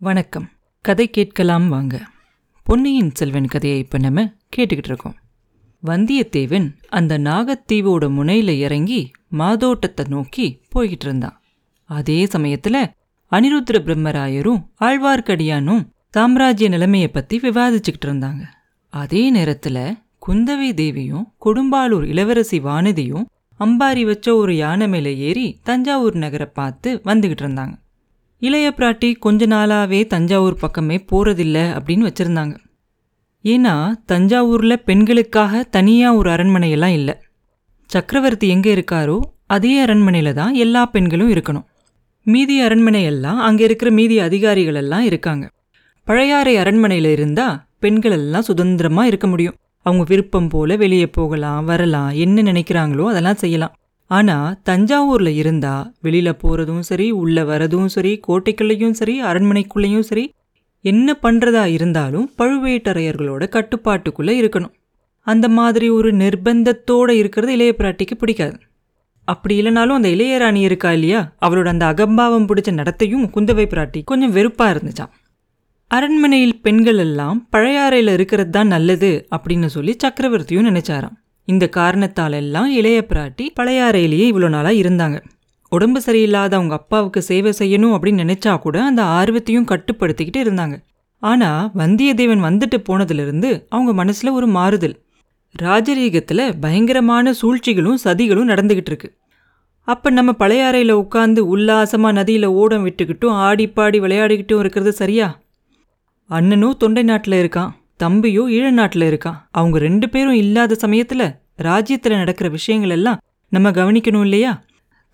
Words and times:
வணக்கம். 0.00 0.50
கதை 0.80 1.10
கேட்கலாம் 1.10 1.68
வாங்க. 1.68 2.02
பொன்னியின் 2.64 3.10
செல்வன் 3.14 3.46
கதையை 3.46 3.78
இப்போ 3.78 3.98
நம்ம 3.98 4.32
கேட்டுக்கிட்டு 4.56 4.90
இருக்கோம். 4.90 5.16
வந்தியத்தேவன் 5.86 6.72
அந்த 6.88 7.18
நாகத்தீவோட 7.18 8.10
முனையில் 8.10 8.48
இறங்கி 8.48 9.10
மாதோட்டத்தை 9.28 10.04
நோக்கி 10.08 10.60
போய்கிட்டு 10.74 11.00
இருந்தான். 11.00 11.40
அதே 11.84 12.26
சமயத்தில் 12.26 12.90
அனிருத்ர 13.32 13.80
பிரம்மராயரும் 13.80 14.60
ஆழ்வார்க்கடியானும் 14.80 15.82
சாம்ராஜ்ய 16.10 16.68
நிலைமையை 16.68 17.08
பற்றி 17.08 17.38
விவாதிச்சுக்கிட்டு 17.38 18.08
இருந்தாங்க. 18.08 18.44
அதே 18.88 19.30
நேரத்தில் 19.30 19.98
குந்தவை 20.26 20.74
தேவியும் 20.74 21.32
கொடும்பாலூர் 21.44 22.06
இளவரசி 22.06 22.60
வானதியும் 22.60 23.26
அம்பாரி 23.60 24.04
வச்ச 24.04 24.36
ஒரு 24.36 24.56
யானை 24.56 24.88
மேலே 24.88 25.16
ஏறி 25.18 25.60
தஞ்சாவூர் 25.62 26.14
நகரை 26.14 26.46
பார்த்து 26.46 27.00
வந்துக்கிட்டு 27.04 27.46
இருந்தாங்க. 27.46 27.74
இளைய 28.42 28.66
பிராட்டி 28.76 29.08
கொஞ்ச 29.18 29.46
நாளாகவே 29.46 30.00
தஞ்சாவூர் 30.06 30.56
பக்கமே 30.60 30.96
போகிறதில்ல 31.10 31.58
அப்படின்னு 31.76 32.04
வச்சுருந்தாங்க. 32.08 32.54
ஏன்னா 33.44 33.72
தஞ்சாவூரில் 34.12 34.84
பெண்களுக்காக 34.84 35.62
தனியாக 35.76 36.16
ஒரு 36.16 36.28
அரண்மனையெல்லாம் 36.30 36.94
இல்லை. 36.98 37.14
சக்கரவர்த்தி 37.90 38.48
எங்கே 38.48 38.70
இருக்காரோ 38.74 39.18
அதே 39.46 39.72
அரண்மனையில் 39.80 40.32
தான் 40.34 40.54
எல்லா 40.54 40.86
பெண்களும் 40.86 41.32
இருக்கணும். 41.34 41.66
மீதி 42.26 42.56
அரண்மனையெல்லாம் 42.62 43.40
அங்கே 43.48 43.64
இருக்கிற 43.64 43.90
மீதி 43.90 44.18
அதிகாரிகள் 44.20 44.74
எல்லாம் 44.74 45.04
இருக்காங்க. 45.04 45.44
பழையாறை 46.06 46.56
அரண்மனையில் 46.56 47.10
இருந்தால் 47.10 47.56
பெண்கள் 47.80 48.12
எல்லாம் 48.12 48.42
சுதந்திரமாக 48.42 49.06
இருக்க 49.06 49.26
முடியும். 49.26 49.56
அவங்க 49.86 50.04
விருப்பம் 50.04 50.48
போல் 50.48 50.76
வெளியே 50.76 51.06
போகலாம் 51.06 51.64
வரலாம் 51.64 52.10
என்ன 52.24 52.42
நினைக்கிறாங்களோ 52.42 53.04
அதெல்லாம் 53.04 53.42
செய்யலாம். 53.42 53.74
ஆனால் 54.10 54.56
தஞ்சாவூரில் 54.64 55.32
இருந்தால் 55.34 55.94
வெளியில் 56.00 56.40
போகிறதும் 56.42 56.80
சரி 56.80 57.10
உள்ளே 57.10 57.42
வரதும் 57.42 57.86
சரி 57.86 58.20
கோட்டைக்குள்ளேயும் 58.28 58.96
சரி 59.00 59.22
அரண்மனைக்குள்ளேயும் 59.22 60.06
சரி 60.10 60.24
என்ன 60.84 61.16
பண்ணுறதா 61.22 61.64
இருந்தாலும் 61.64 62.30
பழுவேட்டரையர்களோட 62.38 63.44
கட்டுப்பாட்டுக்குள்ளே 63.56 64.34
இருக்கணும். 64.42 64.74
அந்த 65.26 65.48
மாதிரி 65.48 65.88
ஒரு 65.88 66.12
நிர்பந்தத்தோட 66.12 67.08
இருக்கிறது 67.10 67.52
இளைய 67.52 67.74
பிராட்டிக்கு 67.78 68.14
பிடிக்காது. 68.18 68.56
அப்படி 69.28 69.54
இல்லைனாலும் 69.60 69.98
அந்த 69.98 70.08
இளையராணி 70.08 70.60
இருக்கா 70.60 70.92
இல்லையா? 70.92 71.20
அவளோட 71.46 71.66
அந்த 71.66 71.86
அகம்பாவம் 71.86 72.46
பிடிச்ச 72.48 72.70
நடத்தையும் 72.72 73.26
குந்தவை 73.34 73.66
பிராட்டி 73.74 74.00
கொஞ்சம் 74.04 74.30
வெறுப்பாக 74.30 74.72
இருந்துச்சாம் 74.74 75.14
அரண்மனையில் 75.90 76.60
பெண்கள் 76.60 76.98
எல்லாம் 76.98 77.48
பழையாறையில் 77.56 78.12
இருக்கிறது 78.12 78.50
தான் 78.50 78.66
நல்லது 78.66 79.10
அப்படின்னு 79.36 79.66
சொல்லி 79.66 79.96
சக்கரவர்த்தியும் 80.04 80.68
நினைச்சாராம். 80.70 81.16
இந்த 81.48 81.68
காரணத்தால் 81.68 82.32
எல்லாம் 82.32 82.70
இளைய 82.70 82.98
பிராட்டி 83.08 83.44
பழையாறையிலேயே 83.58 84.26
இவ்வளோ 84.32 84.48
நாளாக 84.48 84.80
இருந்தாங்க. 84.82 85.18
உடம்பு 85.68 86.00
சரியில்லாத 86.06 86.52
அவங்க 86.58 86.74
அப்பாவுக்கு 86.74 87.22
சேவை 87.22 87.52
செய்யணும் 87.58 87.94
அப்படின்னு 87.94 88.24
நினச்சா 88.24 88.52
கூட 88.58 88.76
அந்த 88.82 89.02
ஆர்வத்தையும் 89.02 89.68
கட்டுப்படுத்திக்கிட்டு 89.70 90.40
இருந்தாங்க. 90.46 90.76
ஆனால் 91.22 91.70
வந்தியத்தேவன் 91.76 92.44
வந்துட்டு 92.48 92.78
போனதுலேருந்து 92.88 93.50
அவங்க 93.68 93.92
மனசில் 93.92 94.30
ஒரு 94.30 94.46
மாறுதல். 94.46 94.96
ராஜரீகத்தில் 95.54 96.44
பயங்கரமான 96.60 97.32
சூழ்ச்சிகளும் 97.32 97.98
சதிகளும் 98.04 98.50
நடந்துக்கிட்டு 98.52 98.92
இருக்கு. 98.92 99.08
அப்போ 99.88 100.08
நம்ம 100.10 100.30
பழையாறையில் 100.38 101.00
உட்காந்து 101.02 101.40
உல்லாசமாக 101.54 102.12
நதியில் 102.12 102.48
ஓடம் 102.60 102.84
விட்டுக்கிட்டும் 102.86 103.36
ஆடி 103.46 103.66
பாடி 103.68 104.00
விளையாடிக்கிட்டும் 104.00 104.58
இருக்கிறது 104.58 104.92
சரியா? 104.92 105.28
அண்ணனும் 106.30 106.76
தொண்டை 106.76 107.02
நாட்டில் 107.02 107.40
இருக்கான். 107.42 107.70
தம்பியோ 108.04 108.42
ஈழநாட்டில் 108.48 109.04
இருக்கான் 109.04 109.36
அவங்க 109.50 109.78
ரெண்டு 109.78 110.08
பேரும் 110.08 110.34
இல்லாத 110.34 110.76
சமயத்துல 110.86 111.38
ராஜ்யத்துல 111.62 112.16
நடக்கிற 112.16 112.48
விஷயங்கள் 112.48 112.90
எல்லாம் 112.90 113.20
நம்ம 113.48 113.70
கவனிக்கணும் 113.70 114.20
இல்லையா? 114.20 114.64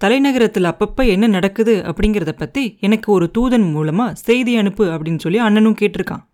தலைநகரத்தில் 0.05 0.73
அப்பப்ப 0.73 1.07
என்ன 1.07 1.27
நடக்குது 1.27 1.83
அப்படிங்கிறத 1.87 2.33
பத்தி 2.33 2.79
எனக்கு 2.81 3.13
ஒரு 3.13 3.31
தூதன் 3.39 3.67
மூலமா 3.75 4.13
செய்தி 4.13 4.57
அனுப்பு 4.57 4.85
அப்படின்னு 4.87 5.19
சொல்லி 5.19 5.39
அண்ணனும் 5.39 5.77
கேட்டிருக்கான். 5.81 6.25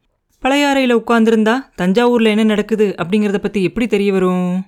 பழையாறையில் 0.42 1.02
உட்காந்துருந்தா 1.06 1.54
தஞ்சாவூர்ல 1.78 2.24
என்ன 2.24 2.44
நடக்குது 2.44 2.94
அப்படிங்கிறத 2.98 3.38
பத்தி 3.38 3.62
எப்படி 3.62 3.86
தெரிய 3.86 4.12
வரும்? 4.12 4.64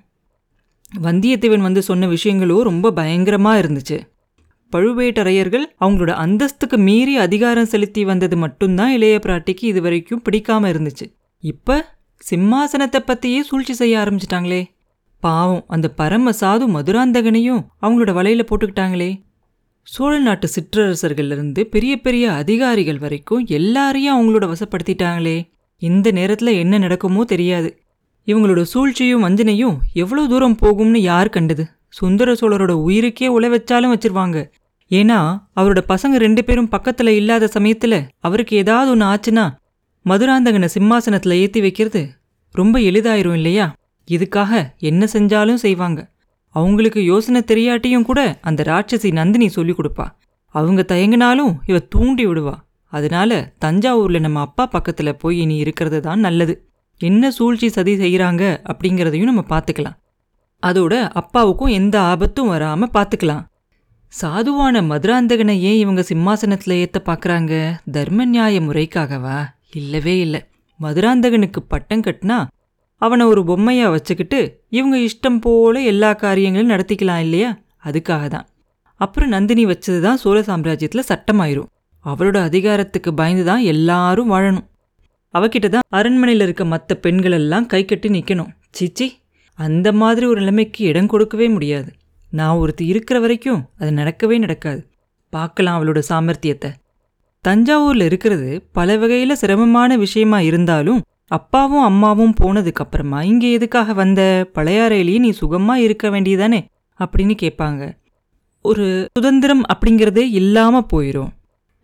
வந்தியத்தேவன் 1.03 1.61
வந்து 1.61 1.83
சொன்ன 1.83 2.07
விஷயங்களும் 2.07 2.63
ரொம்ப 2.63 2.91
பயங்கரமா 2.91 3.53
இருந்துச்சு. 3.63 3.99
பழுவேட்டரையர்கள் 4.73 5.65
அவங்களோட 5.81 6.11
அந்தஸ்துக்கு 6.11 6.77
மீறி 6.77 7.17
அதிகாரம் 7.17 7.65
செலுத்தி 7.65 8.05
வந்தது 8.05 8.37
மட்டும்தான் 8.37 8.93
இளைய 8.93 9.19
பிராட்டிக்கு 9.23 9.65
இது 9.65 9.83
வரைக்கும் 9.83 10.23
பிடிக்காம 10.31 10.71
இருந்துச்சு. 10.73 11.22
இப்ப 11.43 11.85
சிம்மாசனத்தை 12.31 12.99
பத்தியே 13.03 13.41
சூழ்ச்சி 13.41 13.75
செய்ய 13.75 13.99
ஆரம்பிச்சிட்டாங்களே. 13.99 14.65
பாவம் 15.21 15.65
அந்த 15.69 15.89
பரம 15.89 16.31
சாது 16.31 16.67
மதுராந்தகனையும் 16.77 17.65
அவங்களோட 17.83 18.11
வலையில 18.19 18.43
போட்டுக்கிட்டாங்களே. 18.43 19.21
சோழ 19.83 20.19
நாட்டு 20.19 20.49
சிற்றரசர்கள்ல 20.49 21.31
இருந்து 21.31 21.67
பெரிய 21.67 22.01
பெரிய 22.01 22.33
அதிகாரிகள் 22.33 22.99
வரைக்கும் 22.99 23.47
எல்லாரையும் 23.47 24.17
அவங்களோட 24.17 24.53
வசப்படுத்திட்டாங்களே. 24.53 25.51
இந்த 25.79 26.13
நேரத்துல 26.13 26.59
என்ன 26.59 26.79
நடக்குமோ 26.79 27.25
தெரியாது. 27.25 27.83
இவங்களோட 28.27 28.63
சூழ்ச்சியும் 28.63 29.25
வஞ்சனையும் 29.25 29.77
எவ்வளவு 29.93 30.29
தூரம் 30.29 30.59
போகும்னு 30.63 30.97
யார் 30.97 31.29
கண்டது? 31.29 31.67
சுந்தர 31.89 32.33
சோழரோட 32.33 32.73
உயிருக்கே 32.89 33.29
உழை 33.29 33.49
வச்சாலும் 33.51 33.95
வச்சிருவாங்க. 33.95 34.51
ஏன்னா 34.91 35.19
அவரோட 35.57 35.81
பசங்க 35.89 36.17
ரெண்டு 36.17 36.45
பேரும் 36.45 36.71
பக்கத்துல 36.71 37.09
இல்லாத 37.09 37.49
சமயத்துல 37.55 38.09
அவருக்கு 38.19 38.57
ஏதாவது 38.57 38.91
ஒன்று 38.91 39.07
ஆச்சுன்னா 39.07 39.45
மதுராந்தகனை 40.07 40.69
சிம்மாசனத்துல 40.75 41.33
ஏத்தி 41.33 41.61
வைக்கிறது 41.61 42.03
ரொம்ப 42.55 42.79
எளிதாயிரும் 42.79 43.35
இல்லையா? 43.35 43.75
இதுக்காக 44.09 44.53
என்ன 44.79 45.05
செஞ்சாலும் 45.13 45.63
செய்வாங்க. 45.65 46.11
அவங்களுக்கு 46.55 47.05
யோசனை 47.05 47.43
தெரியாட்டியும் 47.47 48.03
கூட 48.03 48.39
அந்த 48.41 48.63
ராட்சசி 48.67 49.13
நந்தினி 49.13 49.49
சொல்லி 49.49 49.73
கொடுப்பா. 49.73 50.07
அவங்க 50.55 50.85
தயங்கினாலும் 50.89 51.53
இவ 51.67 51.79
தூண்டி 51.79 52.27
விடுவா. 52.27 52.55
அதனால 52.93 53.53
தஞ்சாவூர்ல 53.65 54.21
நம்ம 54.21 54.41
அப்பா 54.41 54.69
பக்கத்துல 54.73 55.13
போய் 55.13 55.39
இனி 55.39 55.57
இருக்கிறது 55.57 56.01
தான் 56.01 56.21
நல்லது. 56.21 56.55
என்ன 57.01 57.31
சூழ்ச்சி 57.31 57.69
சதி 57.69 57.95
செய்யறாங்க 57.97 58.43
அப்படிங்கிறதையும் 58.67 59.31
நம்ம 59.31 59.45
பார்த்துக்கலாம் 59.49 59.99
அதோட 60.63 61.09
அப்பாவுக்கும் 61.13 61.73
எந்த 61.73 62.01
ஆபத்தும் 62.01 62.51
வராம 62.51 62.89
பார்த்துக்கலாம் 62.93 63.45
சாதுவான 64.13 64.83
மதுராந்தகனை 64.83 65.61
ஏன் 65.61 65.79
இவங்க 65.79 66.05
சிம்மாசனத்துல 66.09 66.73
ஏற்ற 66.73 67.03
பார்க்குறாங்க 67.07 67.53
தர்ம 67.93 68.25
நியாய 68.25 68.61
முறைக்காகவா? 68.61 69.39
இல்லவே 69.75 70.19
இல்லை. 70.19 70.41
மதுராந்தகனுக்கு 70.81 71.61
பட்டம் 71.69 72.03
கட்டினா 72.03 72.39
அவனை 72.99 73.27
ஒரு 73.27 73.43
பொம்மையா 73.45 73.91
வச்சுக்கிட்டு 73.91 74.39
இவங்க 74.69 74.97
இஷ்டம் 74.99 75.39
போல 75.39 75.81
எல்லா 75.83 76.13
காரியங்களும் 76.13 76.73
நடத்திக்கலாம் 76.75 77.19
இல்லையா? 77.19 77.51
அதுக்காக 77.85 78.29
தான். 78.29 78.47
அப்புறம் 78.97 79.29
நந்தினி 79.29 79.67
வச்சது 79.67 80.01
தான் 80.01 80.17
சோழ 80.17 80.41
சாம்ராஜ்யத்தில் 80.41 81.09
சட்டமாயிரும். 81.09 81.71
அவளோட 82.05 82.39
அதிகாரத்துக்கு 82.43 83.15
பயந்து 83.15 83.45
தான் 83.45 83.63
எல்லாரும் 83.73 84.31
வாழணும். 84.33 84.67
அவகிட்ட 85.35 85.69
தான் 85.69 85.87
அரண்மனையில் 85.89 86.41
இருக்க 86.41 86.65
மற்ற 86.65 86.95
பெண்கள் 86.95 87.33
எல்லாம் 87.33 87.67
கை 87.67 87.85
கட்டி 87.85 88.09
நிற்கணும் 88.09 88.51
சீச்சி 88.71 89.07
அந்த 89.59 89.93
மாதிரி 89.93 90.27
ஒரு 90.27 90.41
நிலைமைக்கு 90.41 90.85
இடம் 90.85 91.07
கொடுக்கவே 91.07 91.49
முடியாது. 91.49 91.91
நான் 92.33 92.57
ஒருத்தி 92.57 92.87
இருக்கிற 92.87 93.21
வரைக்கும் 93.21 93.63
அது 93.79 93.91
நடக்கவே 93.91 94.39
நடக்காது. 94.39 94.81
பார்க்கலாம் 95.29 95.77
அவளோட 95.79 96.03
சாமர்த்தியத்தை. 96.09 96.71
தஞ்சாவூர்ல 97.49 98.05
இருக்கிறது 98.05 98.69
பல 98.73 98.97
வகையில 98.97 99.33
சிரமமான 99.33 99.97
விஷயமா 99.97 100.41
இருந்தாலும் 100.41 101.03
அப்பாவும் 101.27 101.83
அம்மாவும் 101.83 102.35
போனதுக்கு 102.41 102.83
அப்புறமா 102.85 103.23
இங்க 103.23 103.47
எதுக்காக 103.47 103.93
வந்த? 103.93 104.47
பழையாறையிலேயே 104.55 105.19
நீ 105.19 105.33
சுகமா 105.41 105.75
இருக்க 105.75 106.11
வேண்டியதானே? 106.11 106.61
அப்படின்னு 106.99 107.35
கேட்பாங்க. 107.43 107.83
ஒரு 108.63 109.09
சுதந்திரம் 109.15 109.63
அப்படிங்கிறதே 109.75 110.25
இல்லாம 110.31 110.87
போயிடும் 110.93 111.29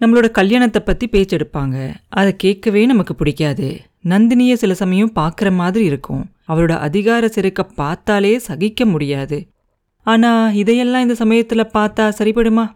நம்மளோட 0.00 0.30
கல்யாணத்தை 0.30 0.82
பத்தி 0.84 1.06
பேச்செடுப்பாங்க 1.06 1.94
அதை 2.08 2.36
கேட்கவே 2.36 2.86
நமக்கு 2.86 3.14
பிடிக்காது. 3.14 3.80
நந்தினிய 4.04 4.52
சில 4.52 4.74
சமயம் 4.74 5.12
பார்க்குற 5.14 5.52
மாதிரி 5.52 5.84
இருக்கும். 5.84 6.24
அவளோட 6.48 6.72
அதிகார 6.78 7.26
செருக்க 7.26 7.60
பார்த்தாலே 7.74 8.38
சகிக்க 8.38 8.84
முடியாது. 8.84 9.46
ஆனா 10.02 10.50
இதையெல்லாம் 10.50 11.08
இந்த 11.08 11.24
சமயத்துல 11.24 11.64
பார்த்தா 11.74 12.12
சரிப்படுமா? 12.18 12.66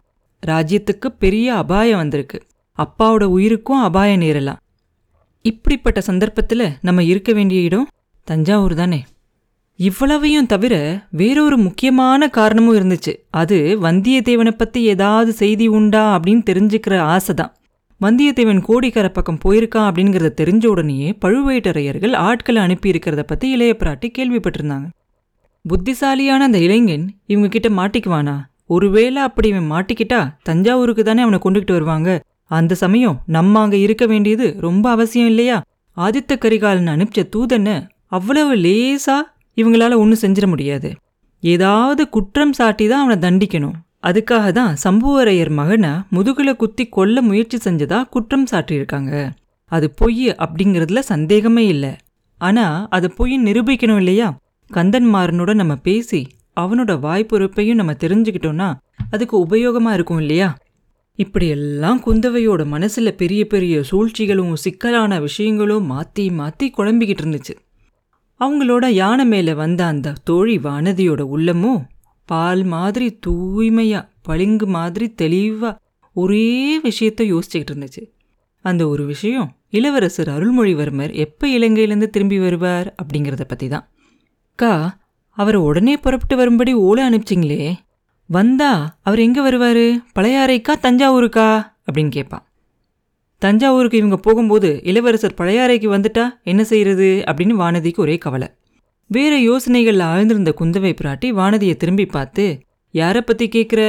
ராஜ்யத்துக்கு 0.47 1.07
பெரிய 1.19 1.55
அபாயம் 1.55 1.99
வந்திருக்கு. 1.99 2.43
அப்பாவோட 2.79 3.25
உயிருக்கும் 3.25 3.81
அபாயம் 3.81 4.21
நேரலாம் 4.21 4.61
இப்படிப்பட்ட 5.43 6.03
சந்தர்ப்பத்துல 6.07 6.73
நம்ம 6.81 7.03
இருக்க 7.03 7.33
வேண்டிய 7.33 7.61
இடம் 7.61 7.89
தஞ்சாவூர் 8.25 8.75
தானே. 8.75 9.05
இவ்வளவையும் 9.77 10.47
தவிர 10.47 10.75
வேறொரு 11.11 11.57
முக்கியமான 11.57 12.29
காரணமும் 12.29 12.77
இருந்துச்சு. 12.77 13.13
அது 13.31 13.79
வந்தியத்தேவனை 13.83 14.51
பத்தி 14.51 14.83
ஏதாவது 14.83 15.33
செய்தி 15.33 15.67
உண்டா 15.67 16.19
அப்படின்னு 16.19 16.43
தெரிஞ்சுக்கிற 16.51 16.99
ஆசை 16.99 17.35
தான் 17.35 17.55
வந்தியத்தேவன் 18.01 18.61
கோடிக்கரை 18.61 19.09
பக்கம் 19.09 19.39
போயிருக்கான் 19.45 19.89
அப்படிங்கிறத 19.89 20.31
தெரிஞ்ச 20.41 20.67
உடனேயே 20.67 21.19
பழுவேட்டரையர்கள் 21.25 22.15
ஆட்களை 22.17 22.63
அனுப்பி 22.63 22.91
இருக்கிறத 22.91 23.45
இளைய 23.45 23.77
பிராட்டி 23.79 24.09
கேள்விப்பட்டிருந்தாங்க. 24.19 24.87
புத்திசாலியான 25.69 26.45
அந்த 26.45 26.59
இளைஞன் 26.59 27.15
இவங்க 27.27 27.49
கிட்ட 27.49 27.69
மாட்டிக்குவானா? 27.69 28.37
ஒருவேளை 28.67 29.23
அப்படி 29.23 29.49
இவன் 29.49 29.71
மாட்டிக்கிட்டா 29.71 30.21
தஞ்சாவூருக்கு 30.43 31.05
தானே 31.05 31.23
அவனை 31.23 31.39
கொண்டுகிட்டு 31.45 31.73
வருவாங்க? 31.73 32.23
அந்த 32.53 32.75
சமயம் 32.75 33.21
நம்ம 33.27 33.61
அங்க 33.61 33.77
இருக்க 33.77 34.05
வேண்டியது 34.07 34.47
ரொம்ப 34.59 34.85
அவசியம் 34.91 35.29
இல்லையா? 35.29 35.59
ஆதித்த 35.97 36.33
கரிகாலன் 36.39 36.93
அனுப்பிச்ச 36.95 37.23
தூதனை 37.35 37.77
அவ்வளவு 38.09 38.53
லேசா 38.57 39.17
இவங்களால 39.57 39.97
ஒன்றும் 39.97 40.23
செஞ்சிட 40.25 40.47
முடியாது. 40.47 40.89
ஏதாவது 41.43 42.03
குற்றம் 42.09 42.53
சாட்டி 42.53 42.85
தான் 42.89 43.03
அவனை 43.05 43.17
தண்டிக்கணும். 43.25 43.77
அதுக்காக 44.07 44.47
தான் 44.51 44.73
சம்புவரையர் 44.85 45.51
மகனை 45.51 45.91
முதுகுல 46.17 46.51
குத்தி 46.57 46.85
கொல்ல 46.87 47.23
முயற்சி 47.23 47.59
செஞ்சதா 47.65 47.99
குற்றம் 48.09 48.47
சாட்டியிருக்காங்க. 48.51 49.13
அது 49.73 49.87
பொய் 49.91 50.25
அப்படிங்கிறதுல 50.45 51.03
சந்தேகமே 51.13 51.65
இல்லை. 51.67 51.93
ஆனா 52.41 52.67
அது 52.91 53.09
பொய் 53.11 53.35
நிரூபிக்கணும் 53.45 54.01
இல்லையா? 54.03 54.29
கந்தன்மாறனோட 54.71 55.53
நம்ம 55.55 55.75
பேசி 55.87 56.21
அவனோட 56.61 56.93
வாய்ப்புறுப்பையும் 57.01 57.81
நம்ம 57.81 57.93
தெரிஞ்சுக்கிட்டோம்னா 58.03 58.69
அதுக்கு 59.11 59.35
உபயோகமா 59.45 59.91
இருக்கும் 59.93 60.19
இல்லையா? 60.19 60.49
இப்படியெல்லாம் 61.19 61.99
குந்தவையோட 62.05 62.65
மனசில் 62.65 63.15
பெரிய 63.15 63.47
பெரிய 63.47 63.83
சூழ்ச்சிகளும் 63.91 64.53
சிக்கலான 64.55 65.21
விஷயங்களும் 65.21 65.85
மாற்றி 65.85 66.31
மாற்றி 66.31 66.67
குழம்பிக்கிட்டு 66.77 67.23
இருந்துச்சு. 67.25 67.55
அவங்களோட 68.41 68.85
யானை 68.89 69.25
மேலே 69.27 69.55
வந்த 69.55 69.85
அந்த 69.85 70.15
தோழி 70.25 70.59
வானதியோட 70.59 71.21
உள்ளமும் 71.35 71.83
பால் 72.29 72.65
மாதிரி 72.65 73.19
தூய்மையாக 73.21 74.09
பளிங்கு 74.23 74.67
மாதிரி 74.67 75.07
தெளிவாக 75.15 75.79
ஒரே 76.17 76.49
விஷயத்த 76.79 77.23
யோசிச்சுக்கிட்டு 77.33 77.73
இருந்துச்சு. 77.75 78.03
அந்த 78.65 78.83
ஒரு 78.89 79.05
விஷயம் 79.05 79.49
இளவரசர் 79.71 80.29
அருள்மொழிவர்மர் 80.29 81.13
எப்போ 81.15 81.45
இலங்கையிலேருந்து 81.49 82.09
திரும்பி 82.09 82.39
வருவார் 82.39 82.89
அப்படிங்கிறத 83.03 83.45
பற்றி 83.49 83.69
தான் 83.69 83.87
அக்கா 84.51 84.73
அவரை 85.31 85.61
உடனே 85.61 85.95
புறப்பட்டு 85.97 86.37
வரும்படி 86.37 86.73
ஓலை 86.87 87.03
அனுப்பிச்சிங்களே. 87.09 87.63
வந்தா 88.27 88.99
அவர் 89.03 89.19
எங்கே 89.19 89.41
வருவார்? 89.41 89.85
பழையாறைக்கா 90.15 90.73
தஞ்சாவூருக்கா? 90.83 91.49
அப்படின்னு 91.87 92.09
கேட்பான் 92.09 92.45
தஞ்சாவூருக்கு 93.39 93.99
இவங்க 93.99 94.17
போகும்போது 94.17 94.81
இளவரசர் 94.85 95.35
பழையாறைக்கு 95.39 95.89
வந்துட்டா? 95.95 96.25
என்ன 96.43 96.65
செய்யறது 96.65 97.25
அப்படின்னு 97.27 97.55
வானதிக்கு 97.63 97.97
ஒரே 97.97 98.19
கவலை. 98.19 98.49
வேற 99.07 99.39
யோசனைகள்ல 99.39 100.05
ஆழ்ந்திருந்த 100.15 100.53
குந்தவை 100.61 100.93
பிராட்டி 100.93 101.25
வானதியை 101.25 101.77
திரும்பி 101.77 102.07
பார்த்து 102.07 102.61
யாரை 102.91 103.21
பத்தி 103.21 103.49
கேட்குற 103.49 103.83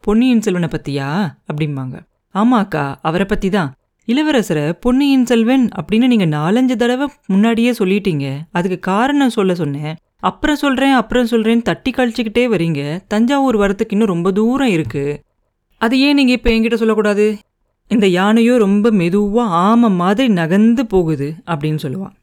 பொன்னியின் 0.00 0.40
செல்வனை 0.40 0.68
பத்தியா? 0.68 1.08
அப்படிம்பாங்க. 1.52 1.96
ஆமாக்கா 2.34 2.94
அவரை 3.02 3.26
பத்தி 3.26 3.50
தான் 3.50 3.74
இளவரசரை 4.06 4.72
பொன்னியின் 4.72 5.26
செல்வன் 5.26 5.68
அப்படின்னு 5.68 6.06
நீங்க 6.06 6.26
நாலஞ்சு 6.26 6.76
தடவை 6.76 7.08
முன்னாடியே 7.26 7.70
சொல்லிட்டீங்க. 7.70 8.38
அதுக்கு 8.50 8.78
காரணம் 8.78 9.30
சொல்ல 9.30 9.54
சொன்னேன். 9.54 9.96
அப்புறம் 10.28 10.60
சொல்கிறேன் 10.62 10.94
அப்புறம் 11.00 11.28
சொல்கிறேன்னு 11.30 11.66
தட்டி 11.68 11.90
கழிச்சிக்கிட்டே 11.96 12.44
வரீங்க. 12.54 12.80
தஞ்சாவூர் 13.12 13.56
வரத்துக்கு 13.62 13.94
இன்னும் 13.96 14.12
ரொம்ப 14.14 14.28
தூரம் 14.38 14.72
இருக்குது 14.76 15.18
அது 15.80 15.94
ஏன் 16.06 16.18
நீங்கள் 16.18 16.36
இப்போ 16.38 16.50
என்கிட்ட 16.54 16.78
சொல்லக்கூடாது? 16.80 17.26
இந்த 17.90 18.06
யானையோ 18.18 18.54
ரொம்ப 18.64 18.90
மெதுவாக 19.00 19.54
ஆம 19.68 19.90
மாதிரி 20.00 20.28
நகர்ந்து 20.40 20.82
போகுது 20.86 21.28
அப்படின்னு 21.52 21.80
சொல்லுவான். 21.84 22.14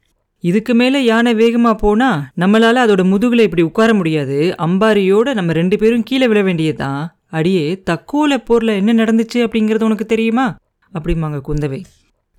இதுக்கு 0.44 0.74
மேலே 0.82 1.00
யானை 1.04 1.32
வேகமாக 1.34 1.76
போனால் 1.84 2.20
நம்மளால் 2.42 2.84
அதோட 2.84 3.04
முதுகில் 3.12 3.46
இப்படி 3.46 3.64
உட்கார 3.70 3.92
முடியாது. 3.94 4.38
அம்பாரியோட 4.66 5.34
நம்ம 5.34 5.54
ரெண்டு 5.60 5.78
பேரும் 5.78 6.06
கீழே 6.10 6.28
விழ 6.32 6.42
வேண்டியது 6.42 6.80
தான் 6.84 7.02
அடியே 7.38 7.66
தக்கோல 7.90 8.38
போரில் 8.50 8.78
என்ன 8.80 8.92
நடந்துச்சு 9.02 9.40
அப்படிங்கிறது 9.46 9.88
உனக்கு 9.90 10.06
தெரியுமா? 10.06 10.46
அப்படிம்பாங்க 10.92 11.40
குந்தவை. 11.48 11.82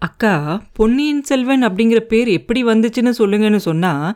அக்கா 0.02 0.34
பொன்னியின் 0.78 1.22
செல்வன் 1.22 1.66
அப்படிங்கிற 1.68 2.00
பேர் 2.12 2.28
எப்படி 2.38 2.60
வந்துச்சுன்னு 2.64 3.12
சொல்லுங்கன்னு 3.20 3.60
சொன்னால் 3.68 4.08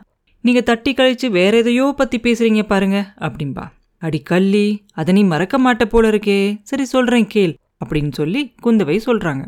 நீங்க 0.43 0.61
தட்டி 0.61 0.91
கழிச்சு 0.93 1.27
வேற 1.29 1.57
எதையோ 1.57 1.93
பத்தி 1.97 2.17
பேசுறீங்க 2.19 2.63
பாருங்க 2.63 2.97
அப்படின்பா 3.19 3.65
அடி 3.97 4.19
கள்ளி 4.21 4.85
அதை 4.93 5.13
நீ 5.13 5.23
மறக்க 5.23 5.59
மாட்ட 5.59 5.85
போல 5.85 6.09
இருக்கே. 6.09 6.59
சரி 6.63 6.85
சொல்றேன் 6.85 7.27
கேள் 7.27 7.57
அப்படின்னு 7.85 8.11
சொல்லி 8.11 8.41
குந்தவை 8.63 8.95
சொல்றாங்க. 9.05 9.43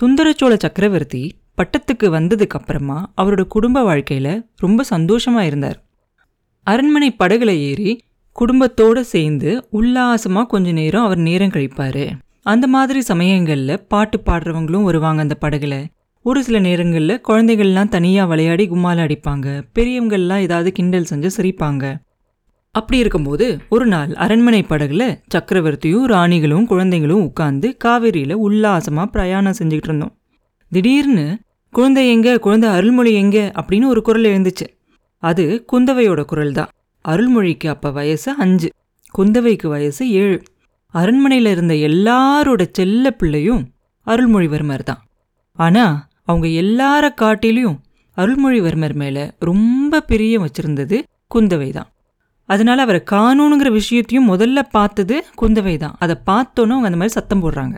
சுந்தரச்சோழ 0.00 0.54
சக்கரவர்த்தி 0.58 1.22
பட்டத்துக்கு 1.58 2.08
வந்ததுக்கு 2.16 2.56
அப்புறமா 2.58 3.12
அவரோட 3.16 3.42
குடும்ப 3.44 3.82
வாழ்க்கையில 3.82 4.28
ரொம்ப 4.56 4.84
சந்தோஷமா 4.90 5.40
இருந்தார். 5.40 5.78
அரண்மனை 6.66 7.14
படகுல 7.18 7.52
ஏறி 7.68 7.92
குடும்பத்தோடு 8.32 9.04
சேர்ந்து 9.04 9.50
உல்லாசமா 9.72 10.42
கொஞ்ச 10.46 10.72
நேரம் 10.72 11.04
அவர் 11.04 11.18
நேரம் 11.18 11.54
கழிப்பாரு. 11.56 12.06
அந்த 12.42 12.66
மாதிரி 12.66 13.00
சமயங்களில் 13.00 13.84
பாட்டு 13.88 14.22
பாடுறவங்களும் 14.26 14.82
வருவாங்க 14.82 15.22
அந்த 15.22 15.36
படகுல. 15.40 15.76
ஒரு 16.26 16.42
சில 16.42 16.58
நேரங்களில் 16.58 17.20
குழந்தைகள்லாம் 17.28 17.88
தனியாக 17.88 18.28
விளையாடி 18.28 18.68
கும்மால 18.70 19.00
அடிப்பாங்க. 19.04 19.62
பெரியவங்கள்லாம் 19.74 20.40
ஏதாவது 20.40 20.72
கிண்டல் 20.72 21.06
செஞ்சு 21.10 21.30
சிரிப்பாங்க. 21.36 21.84
அப்படி 22.70 22.98
இருக்கும்போது 22.98 23.58
ஒரு 23.68 23.86
நாள் 23.86 24.14
அரண்மனை 24.14 24.64
படகுல 24.68 25.18
சக்கரவர்த்தியும் 25.34 26.06
ராணிகளும் 26.06 26.64
குழந்தைகளும் 26.64 27.22
உட்கார்ந்து 27.22 27.76
காவேரியில் 27.84 28.32
உல்லாசமாக 28.32 29.10
பிரயாணம் 29.10 29.54
செஞ்சுக்கிட்டு 29.58 29.88
இருந்தோம். 29.90 30.18
திடீர்னு 30.72 31.38
குழந்தை 31.72 32.10
எங்க? 32.10 32.38
குழந்தை 32.38 32.68
அருள்மொழி 32.70 33.14
எங்க? 33.14 33.52
அப்படின்னு 33.54 33.86
ஒரு 33.86 34.02
குரல் 34.02 34.24
எழுந்துச்சு. 34.24 34.66
அது 35.22 35.64
குந்தவையோட 35.72 36.22
குரல் 36.24 36.52
தான் 36.52 36.68
அருள்மொழிக்கு 37.08 37.68
அப்போ 37.68 37.90
வயசு 37.90 38.32
அஞ்சு. 38.32 38.68
குந்தவைக்கு 39.18 39.66
வயசு 39.68 40.10
ஏழு. 40.10 40.42
அரண்மனையில் 40.94 41.50
இருந்த 41.50 41.74
எல்லாரோட 41.74 42.66
செல்ல 42.72 43.10
பிள்ளையும் 43.10 43.64
அருள்மொழிவர்மர் 44.06 44.82
தான் 44.82 45.00
ஆனா 45.58 46.08
அவங்க 46.26 46.46
எல்லார 46.62 47.04
காட்டிலையும் 47.22 47.78
அருள்மொழிவர்மர் 48.16 48.94
மேலே 48.94 49.24
ரொம்ப 49.38 50.00
பிரியம் 50.00 50.46
வச்சிருந்தது 50.46 51.02
குந்தவை 51.34 51.72
தான். 51.72 51.88
அதனால 52.48 52.82
அவரை 52.82 53.02
காணணுங்கிற 53.10 53.70
விஷயத்தையும் 53.70 54.28
முதல்ல 54.32 54.62
பார்த்தது 54.70 55.16
குந்தவை 55.42 55.76
தான். 55.76 55.96
அதை 55.98 56.14
பார்த்தோன்னே 56.26 56.74
அவங்க 56.74 56.90
அந்த 56.90 57.00
மாதிரி 57.00 57.08
சத்தம் 57.08 57.42
போடுறாங்க. 57.42 57.76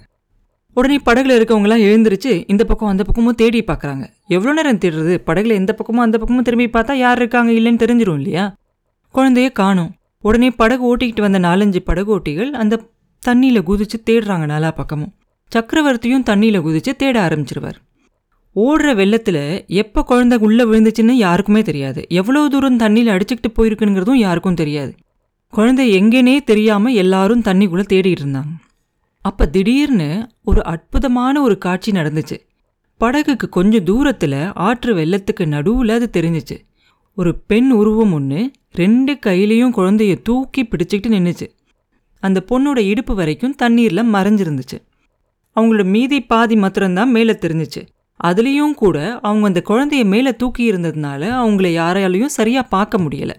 உடனே 0.76 0.96
படகுல 1.06 1.36
இருக்கவங்களாம் 1.38 1.84
எழுந்திருச்சு 1.86 2.44
இந்த 2.46 2.64
பக்கம் 2.64 2.88
அந்த 2.88 3.04
பக்கமும் 3.04 3.34
தேடி 3.34 3.60
பார்க்கறாங்க. 3.62 4.04
எவ்வளோ 4.26 4.52
நேரம் 4.52 4.78
தேடுறது? 4.78 5.14
படகுல 5.26 5.52
எந்த 5.52 5.72
பக்கமும் 5.72 6.02
அந்த 6.02 6.18
பக்கமும் 6.18 6.42
திரும்பி 6.42 6.66
பார்த்தா 6.66 6.92
யார் 6.92 7.16
இருக்காங்க 7.16 7.52
இல்லைன்னு 7.52 7.82
தெரிஞ்சிரும் 7.84 8.14
இல்லையா? 8.14 8.44
குழந்தைய 9.14 9.52
காணும். 9.52 9.90
உடனே 10.24 10.50
படகு 10.50 10.96
ஓட்டிக்கிட்டு 10.96 11.20
வந்த 11.20 11.38
நாலஞ்சு 11.38 11.78
படகு 11.78 12.18
ஓட்டிகள் 12.18 12.50
அந்த 12.50 12.80
தண்ணியில் 13.22 13.66
குதிச்சு 13.66 13.98
தேடுறாங்க 14.10 14.46
நாலா 14.52 14.70
பக்கமும். 14.70 15.12
சக்கரவர்த்தியும் 15.52 16.26
தண்ணியில் 16.30 16.64
குதிச்சு 16.66 16.92
தேட 16.96 17.28
ஆரம்பிச்சிருவார். 17.28 17.78
ஓடுற 18.56 18.94
வெள்ளத்தில் 18.94 19.64
எப்போ 19.66 20.02
குழந்தை 20.02 20.38
உள்ளே 20.38 20.64
விழுந்துச்சுன்னு 20.64 21.10
யாருக்குமே 21.10 21.62
தெரியாது. 21.62 22.04
எவ்வளோ 22.08 22.48
தூரம் 22.48 22.78
தண்ணியில் 22.78 23.12
அடிச்சுக்கிட்டு 23.14 23.50
போயிருக்குங்கிறதும் 23.56 24.22
யாருக்கும் 24.26 24.54
தெரியாது. 24.54 24.94
குழந்தை 25.52 25.84
எங்கேனே 26.00 26.42
தெரியாமல் 26.44 26.94
எல்லாரும் 26.94 27.40
தண்ணிக்குள்ளே 27.40 27.84
தேடிட்டு 27.92 28.22
இருந்தாங்க. 28.24 28.54
அப்போ 29.20 29.46
திடீர்னு 29.46 30.26
ஒரு 30.44 30.64
அற்புதமான 30.64 31.42
ஒரு 31.42 31.58
காட்சி 31.58 31.92
நடந்துச்சு. 31.92 32.36
படகுக்கு 33.00 33.48
கொஞ்சம் 33.48 33.84
தூரத்தில் 33.84 34.40
ஆற்று 34.52 34.94
வெள்ளத்துக்கு 34.94 35.46
நடுவில் 35.46 35.88
அது 35.88 36.08
தெரிஞ்சிச்சு. 36.12 36.56
ஒரு 37.14 37.38
பெண் 37.38 37.70
உருவம் 37.70 38.12
ஒன்று 38.12 38.50
ரெண்டு 38.72 39.18
கையிலையும் 39.26 39.74
குழந்தைய 39.76 40.22
தூக்கி 40.22 40.62
பிடிச்சிக்கிட்டு 40.62 41.12
நின்றுச்சு 41.16 41.46
அந்த 42.20 42.44
பொண்ணோட 42.50 42.78
இடுப்பு 42.78 43.14
வரைக்கும் 43.14 43.54
தண்ணீரில் 43.54 44.12
மறைஞ்சிருந்துச்சு. 44.14 44.78
அவங்களோட 45.56 45.84
மீதி 45.84 46.20
பாதி 46.20 46.56
மாத்திரம்தான் 46.56 47.10
மேலே 47.10 47.32
தெரிஞ்சிச்சு. 47.32 47.82
அதுலேயும் 48.24 48.74
கூட 48.74 48.98
அவங்க 49.22 49.46
அந்த 49.46 49.62
குழந்தைய 49.68 50.04
மேலே 50.04 50.32
தூக்கி 50.32 50.72
இருந்ததுனால 50.72 51.22
அவங்கள 51.42 51.68
யாராலையும் 51.80 52.36
சரியாக 52.38 52.66
பார்க்க 52.68 52.98
முடியலை. 52.98 53.36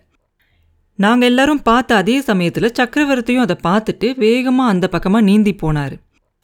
நாங்கள் 1.00 1.30
எல்லாரும் 1.30 1.62
பார்த்த 1.62 1.96
அதே 1.96 2.22
சமயத்தில் 2.22 2.76
சக்கரவர்த்தியும் 2.80 3.46
அதை 3.46 3.56
பார்த்துட்டு 3.68 4.08
வேகமாக 4.18 4.72
அந்த 4.72 4.88
பக்கமாக 4.88 5.24
நீந்தி 5.24 5.54
போனார். 5.62 5.96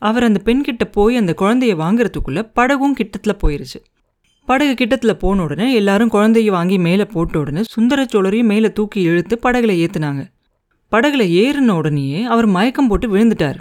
அவர் 0.02 0.24
அந்த 0.24 0.40
பெண்கிட்ட 0.46 0.84
போய் 0.92 1.16
அந்த 1.16 1.34
குழந்தைய 1.42 1.74
வாங்குறதுக்குள்ளே 1.82 2.44
படகும் 2.54 2.96
கிட்டத்தில் 3.00 3.40
போயிருச்சு. 3.44 3.80
படகு 4.48 4.74
கிட்டத்தில் 4.74 5.20
போன 5.20 5.44
உடனே 5.44 5.68
எல்லாரும் 5.74 6.12
குழந்தைய 6.12 6.50
வாங்கி 6.50 6.78
மேலே 6.78 7.06
போட்ட 7.06 7.40
உடனே 7.40 7.62
சுந்தர 7.66 8.00
சோழரையும் 8.04 8.52
மேலே 8.54 8.70
தூக்கி 8.72 9.02
இழுத்து 9.02 9.36
படகுல 9.44 9.74
ஏற்றுனாங்க 9.84 10.24
படகுல 10.92 11.24
ஏறின 11.44 11.72
உடனேயே 11.72 12.24
அவர் 12.24 12.46
மயக்கம் 12.46 12.88
போட்டு 12.88 13.08
விழுந்துட்டார். 13.16 13.58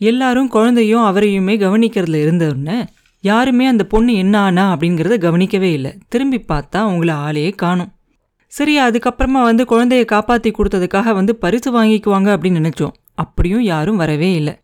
எல்லாரும் 0.00 0.48
குழந்தையும் 0.48 1.04
அவரையுமே 1.04 1.54
கவனிக்கிறதுல 1.64 2.20
இருந்த 2.24 2.46
உடனே 2.46 2.78
யாருமே 3.22 3.66
அந்த 3.66 3.84
பொண்ணு 3.84 4.14
என்ன 4.14 4.38
ஆனா 4.40 4.76
அப்படிங்கிறத 4.76 5.18
கவனிக்கவே 5.18 5.72
இல்லை. 5.72 5.98
திரும்பி 6.08 6.44
பார்த்தா 6.48 6.76
அவங்கள 6.76 7.12
ஆளையே 7.26 7.54
காணும். 7.54 7.92
சரி 8.46 8.80
அதுக்கப்புறமா 8.80 9.42
வந்து 9.42 9.64
குழந்தைய 9.64 10.06
காப்பாத்தி 10.12 10.52
கொடுத்ததுக்காக 10.52 11.14
வந்து 11.14 11.36
பரிசு 11.36 11.68
வாங்கிக்குவாங்க 11.72 12.30
அப்படின்னு 12.32 12.60
நினைச்சோம். 12.60 12.92
அப்படியும் 13.14 13.62
யாரும் 13.62 13.96
வரவே 13.96 14.34
இல்லை. 14.34 14.54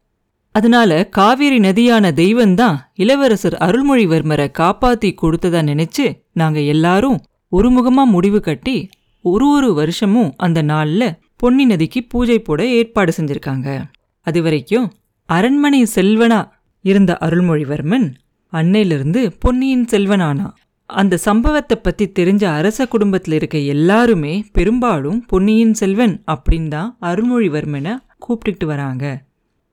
அதனால 0.52 1.06
காவேரி 1.06 1.58
நதியான 1.58 2.10
தெய்வந்தான் 2.12 2.76
இளவரசர் 2.94 3.56
அருள்மொழிவர்மரை 3.60 4.46
காப்பாத்தி 4.58 5.16
கொடுத்ததா 5.22 5.62
நினைச்சு 5.62 6.06
நாங்க 6.32 6.60
எல்லாரும் 6.60 7.18
ஒருமுகமா 7.52 8.04
முடிவு 8.04 8.40
கட்டி 8.40 8.88
ஒரு 9.22 9.48
ஒரு 9.48 9.74
வருஷமும் 9.74 10.34
அந்த 10.36 10.62
நாள்ல 10.62 11.18
பொன்னி 11.36 11.64
நதிக்கு 11.64 12.04
பூஜை 12.08 12.38
போட 12.38 12.66
ஏற்பாடு 12.66 13.12
செஞ்சிருக்காங்க. 13.16 13.82
அது 14.22 14.42
வரைக்கும் 14.42 14.92
அரண்மனை 15.26 15.86
செல்வனா 15.94 16.48
இருந்த 16.82 17.18
அருள்மொழிவர்மன் 17.20 18.06
அன்னையிலிருந்து 18.52 19.32
பொன்னியின் 19.38 19.84
செல்வனானா. 19.84 20.52
அந்த 20.86 21.16
சம்பவத்தை 21.16 21.76
பத்தி 21.82 22.08
தெரிஞ்ச 22.08 22.44
அரச 22.44 22.86
குடும்பத்தில் 22.86 23.34
இருக்க 23.34 23.58
எல்லாருமே 23.58 24.44
பெரும்பாலும் 24.52 25.26
பொன்னியின் 25.26 25.74
செல்வன் 25.74 26.22
அப்படின்னு 26.26 26.68
தான் 26.68 26.96
அருள்மொழிவர்மனை 27.02 27.96
கூப்பிட்டுக்கிட்டு 28.28 28.64
வராங்க. 28.64 29.22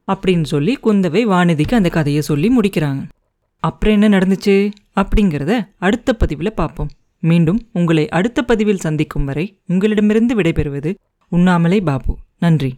அப்படின்னு 0.07 0.43
சொல்லி 0.43 0.77
குந்தவை 0.83 1.21
வானதிக்கு 1.25 1.73
அந்த 1.73 1.89
கதையை 1.89 2.21
சொல்லி 2.21 2.49
முடிக்கிறாங்க. 2.49 3.03
அப்புறம் 3.59 4.01
என்ன 4.01 4.17
நடந்துச்சு 4.17 4.71
அப்படிங்கிறத 4.95 5.67
அடுத்த 5.77 6.13
பதிவில் 6.13 6.53
பார்ப்போம். 6.53 6.89
மீண்டும் 7.19 7.67
உங்களை 7.71 8.09
அடுத்த 8.09 8.43
பதிவில் 8.43 8.77
சந்திக்கும் 8.77 9.25
வரை 9.25 9.59
உங்களிடமிருந்து 9.67 10.35
விடைபெறுவது 10.35 10.95
உண்ணாமலை 11.29 11.81
பாபு. 11.81 12.17
நன்றி. 12.39 12.73